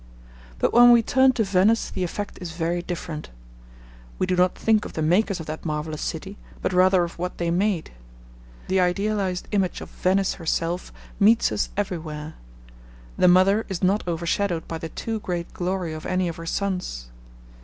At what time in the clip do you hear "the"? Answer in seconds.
1.91-2.03, 4.93-5.03, 8.67-8.79, 13.15-13.27, 14.79-14.89